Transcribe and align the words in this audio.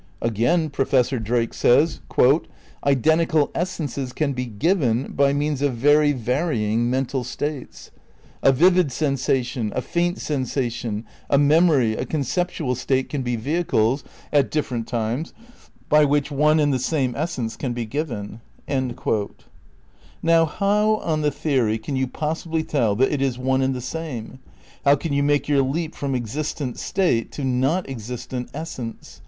Again, 0.19 0.71
Professor 0.71 1.19
Drake 1.19 1.53
says: 1.53 1.99
"Identical 2.83 3.51
essences 3.53 4.13
can 4.13 4.33
be 4.33 4.47
'given' 4.47 5.11
by 5.11 5.31
means 5.31 5.61
of 5.61 5.75
very 5.75 6.11
varying 6.11 6.89
mental 6.89 7.23
states. 7.23 7.91
A 8.41 8.51
vivid 8.51 8.91
sensation, 8.91 9.71
a 9.75 9.81
faint 9.83 10.17
sensation, 10.17 11.05
a 11.29 11.37
memory, 11.37 11.95
a 11.95 12.05
conceptual 12.07 12.73
state 12.73 13.09
can 13.09 13.21
be 13.21 13.35
vehicles, 13.35 14.03
at 14.33 14.49
different 14.49 14.87
times, 14.87 15.35
by 15.87 16.03
which 16.03 16.31
one 16.31 16.59
and 16.59 16.73
the 16.73 16.79
same 16.79 17.13
essence 17.15 17.55
can 17.55 17.71
be 17.73 17.85
'given'."' 17.85 18.41
Now, 20.23 20.45
how, 20.45 20.95
on 21.03 21.21
the 21.21 21.29
theory, 21.29 21.77
can 21.77 21.95
you 21.95 22.07
possibly 22.07 22.63
tell 22.63 22.95
that 22.95 23.11
it 23.13 23.21
is 23.21 23.37
one 23.37 23.61
and 23.61 23.75
the 23.75 23.81
same? 23.81 24.39
How 24.83 24.95
can 24.95 25.13
you 25.13 25.21
make 25.21 25.47
your 25.47 25.61
leap 25.61 25.93
from 25.93 26.15
existent 26.15 26.79
state, 26.79 27.31
to 27.33 27.43
not 27.43 27.87
existent 27.87 28.49
essence? 28.51 29.19